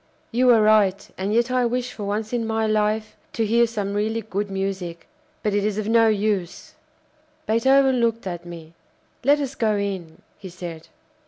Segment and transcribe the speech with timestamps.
[0.31, 3.93] "You are right, and yet I wish for once in my life to hear some
[3.93, 5.07] really good music.
[5.43, 6.73] But it is of no use."
[7.45, 8.73] Beethoven looked at me.
[9.23, 10.87] "Let us go in," he said.